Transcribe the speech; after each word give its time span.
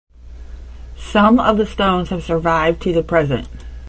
Some 0.97 1.39
of 1.39 1.57
the 1.59 1.67
stones 1.67 2.09
have 2.09 2.23
survived 2.23 2.81
to 2.81 2.91
the 2.91 3.03
present. 3.03 3.47